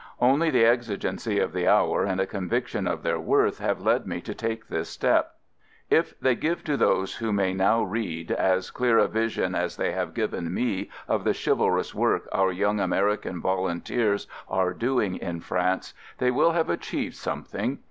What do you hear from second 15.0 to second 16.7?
in France, they will